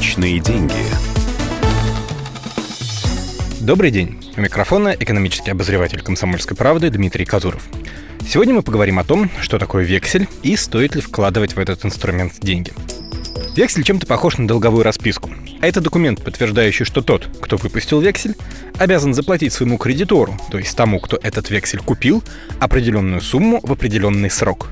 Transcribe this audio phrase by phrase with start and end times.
[0.00, 0.72] Личные деньги.
[3.60, 4.18] Добрый день.
[4.34, 7.62] У микрофона экономический обозреватель «Комсомольской правды» Дмитрий Казуров.
[8.26, 12.32] Сегодня мы поговорим о том, что такое вексель и стоит ли вкладывать в этот инструмент
[12.40, 12.72] деньги.
[13.54, 15.30] Вексель чем-то похож на долговую расписку.
[15.60, 18.36] А это документ, подтверждающий, что тот, кто выпустил вексель,
[18.78, 22.24] обязан заплатить своему кредитору, то есть тому, кто этот вексель купил,
[22.58, 24.70] определенную сумму в определенный срок.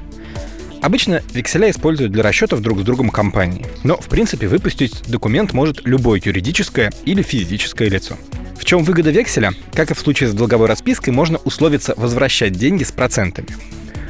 [0.80, 5.84] Обычно векселя используют для расчетов друг с другом компании, но в принципе выпустить документ может
[5.84, 8.16] любое юридическое или физическое лицо.
[8.56, 9.52] В чем выгода векселя?
[9.72, 13.48] Как и в случае с долговой распиской, можно условиться возвращать деньги с процентами.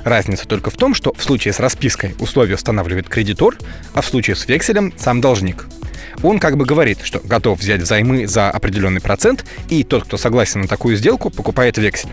[0.05, 3.57] Разница только в том, что в случае с распиской условия устанавливает кредитор,
[3.95, 5.67] а в случае с векселем сам должник.
[6.23, 10.63] Он как бы говорит, что готов взять взаймы за определенный процент, и тот, кто согласен
[10.63, 12.11] на такую сделку, покупает вексель.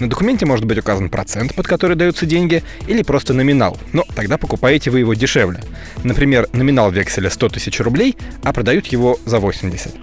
[0.00, 4.38] На документе может быть указан процент, под который даются деньги, или просто номинал, но тогда
[4.38, 5.60] покупаете вы его дешевле.
[6.04, 9.94] Например, номинал векселя 100 тысяч рублей, а продают его за 80.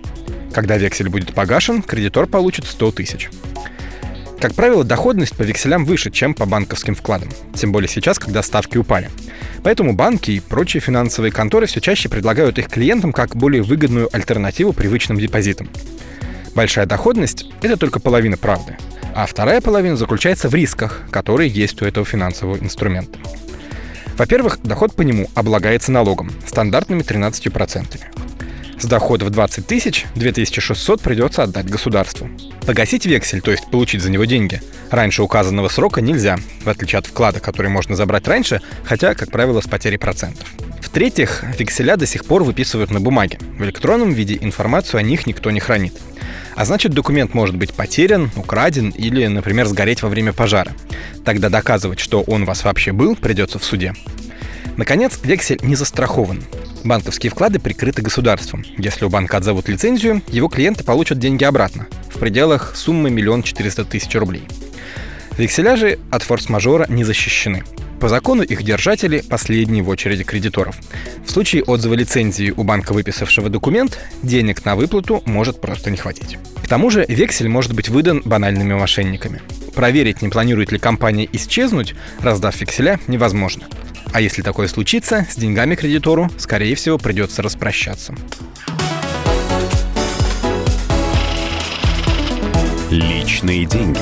[0.54, 3.30] Когда вексель будет погашен, кредитор получит 100 тысяч.
[4.40, 7.30] Как правило, доходность по векселям выше, чем по банковским вкладам.
[7.56, 9.10] Тем более сейчас, когда ставки упали.
[9.64, 14.74] Поэтому банки и прочие финансовые конторы все чаще предлагают их клиентам как более выгодную альтернативу
[14.74, 15.72] привычным депозитам.
[16.54, 18.78] Большая доходность– это только половина правды.
[19.18, 23.18] А вторая половина заключается в рисках, которые есть у этого финансового инструмента.
[24.16, 28.27] Во-первых, доход по нему облагается налогом, стандартными 13%.
[28.80, 32.30] С доходов 20 тысяч 2600 придется отдать государству.
[32.66, 34.62] Погасить вексель, то есть получить за него деньги,
[34.92, 39.62] раньше указанного срока нельзя, в отличие от вклада, который можно забрать раньше, хотя, как правило,
[39.62, 40.48] с потерей процентов.
[40.80, 43.40] В-третьих, векселя до сих пор выписывают на бумаге.
[43.58, 45.94] В электронном виде информацию о них никто не хранит.
[46.56, 50.72] А значит, документ может быть потерян, украден или, например, сгореть во время пожара.
[51.26, 53.94] Тогда доказывать, что он у вас вообще был, придется в суде.
[54.78, 56.44] Наконец, вексель не застрахован.
[56.84, 58.64] Банковские вклады прикрыты государством.
[58.78, 63.84] Если у банка отзовут лицензию, его клиенты получат деньги обратно, в пределах суммы миллион четыреста
[63.84, 64.44] тысяч рублей.
[65.38, 67.64] Векселя же от форс-мажора не защищены.
[68.00, 70.78] По закону их держатели– последние в очереди кредиторов.
[71.26, 76.38] В случае отзыва лицензии у банка, выписавшего документ, денег на выплату может просто не хватить.
[76.64, 79.42] К тому же вексель может быть выдан банальными мошенниками.
[79.74, 83.66] Проверить, не планирует ли компания исчезнуть, раздав векселя, невозможно.
[84.14, 88.16] А если такое случится, с деньгами кредитору, скорее всего, придется распрощаться.
[92.90, 94.00] Личные деньги.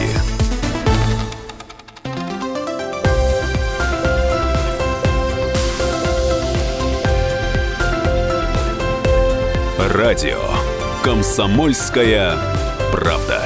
[9.80, 10.40] Радио.
[11.04, 12.38] Комсомольская
[12.92, 13.42] правда.